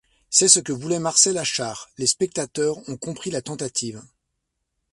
[0.31, 1.87] C’est ce que voulait Marcel Achard…
[1.99, 4.01] Les spectateurs ont compris la tentative.